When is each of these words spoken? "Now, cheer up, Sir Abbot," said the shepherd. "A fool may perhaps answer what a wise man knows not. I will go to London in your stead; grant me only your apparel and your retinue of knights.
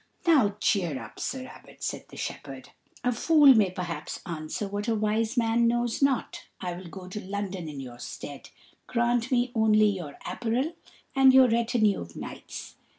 "Now, 0.25 0.55
cheer 0.59 0.99
up, 0.99 1.19
Sir 1.19 1.45
Abbot," 1.45 1.83
said 1.83 2.05
the 2.09 2.17
shepherd. 2.17 2.69
"A 3.03 3.11
fool 3.11 3.53
may 3.53 3.69
perhaps 3.69 4.19
answer 4.25 4.67
what 4.67 4.87
a 4.87 4.95
wise 4.95 5.37
man 5.37 5.67
knows 5.67 6.01
not. 6.01 6.47
I 6.59 6.73
will 6.73 6.87
go 6.89 7.07
to 7.07 7.19
London 7.23 7.69
in 7.69 7.79
your 7.79 7.99
stead; 7.99 8.49
grant 8.87 9.31
me 9.31 9.51
only 9.53 9.85
your 9.85 10.17
apparel 10.25 10.73
and 11.15 11.35
your 11.35 11.47
retinue 11.49 12.01
of 12.01 12.15
knights. 12.15 12.77